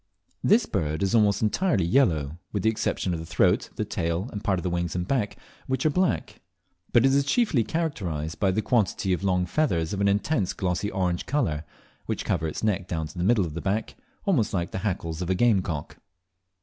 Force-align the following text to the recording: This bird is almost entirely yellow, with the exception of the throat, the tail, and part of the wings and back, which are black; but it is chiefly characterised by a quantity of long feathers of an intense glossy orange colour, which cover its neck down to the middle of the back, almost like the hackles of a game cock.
This 0.43 0.65
bird 0.65 1.03
is 1.03 1.13
almost 1.13 1.43
entirely 1.43 1.85
yellow, 1.85 2.39
with 2.51 2.63
the 2.63 2.71
exception 2.71 3.13
of 3.13 3.19
the 3.19 3.25
throat, 3.27 3.69
the 3.75 3.85
tail, 3.85 4.31
and 4.31 4.43
part 4.43 4.57
of 4.57 4.63
the 4.63 4.69
wings 4.71 4.95
and 4.95 5.07
back, 5.07 5.37
which 5.67 5.85
are 5.85 5.91
black; 5.91 6.41
but 6.91 7.05
it 7.05 7.13
is 7.13 7.23
chiefly 7.23 7.63
characterised 7.63 8.39
by 8.39 8.49
a 8.49 8.61
quantity 8.63 9.13
of 9.13 9.23
long 9.23 9.45
feathers 9.45 9.93
of 9.93 10.01
an 10.01 10.07
intense 10.07 10.53
glossy 10.53 10.89
orange 10.89 11.27
colour, 11.27 11.65
which 12.07 12.25
cover 12.25 12.47
its 12.47 12.63
neck 12.63 12.87
down 12.87 13.05
to 13.05 13.15
the 13.19 13.23
middle 13.23 13.45
of 13.45 13.53
the 13.53 13.61
back, 13.61 13.93
almost 14.25 14.55
like 14.55 14.71
the 14.71 14.79
hackles 14.79 15.21
of 15.21 15.29
a 15.29 15.35
game 15.35 15.61
cock. 15.61 15.97